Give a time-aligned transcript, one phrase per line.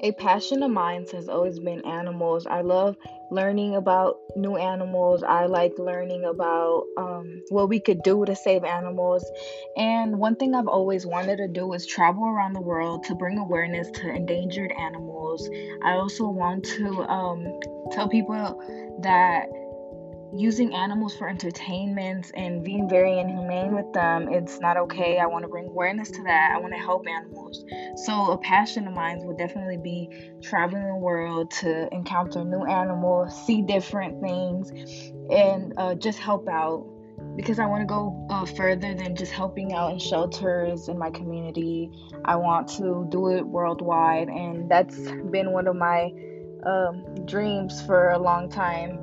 [0.00, 2.46] a passion of mine has always been animals.
[2.46, 2.96] I love
[3.30, 5.22] learning about new animals.
[5.22, 9.24] I like learning about um, what we could do to save animals.
[9.76, 13.38] And one thing I've always wanted to do is travel around the world to bring
[13.38, 15.48] awareness to endangered animals.
[15.82, 17.60] I also want to um,
[17.92, 18.62] tell people
[19.02, 19.48] that
[20.34, 25.18] using animals for entertainment and being very inhumane with them it's not okay.
[25.18, 26.52] I want to bring awareness to that.
[26.54, 27.64] I want to help animals.
[28.04, 33.46] So a passion of mine would definitely be traveling the world to encounter new animals
[33.46, 34.70] see different things
[35.30, 36.86] and uh, just help out.
[37.36, 41.10] Because i want to go uh, further than just helping out in shelters in my
[41.10, 41.90] community.
[42.24, 44.96] I want to do it worldwide and that's
[45.30, 46.10] been one of my
[46.66, 48.98] um, dreams for a long time